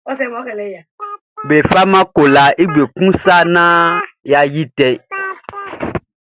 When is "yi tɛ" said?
4.53-4.89